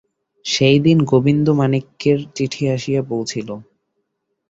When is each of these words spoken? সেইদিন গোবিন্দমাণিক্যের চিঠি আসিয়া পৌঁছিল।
সেইদিন 0.45 0.97
গোবিন্দমাণিক্যের 1.03 2.19
চিঠি 2.35 2.63
আসিয়া 2.69 3.01
পৌঁছিল। 3.03 3.49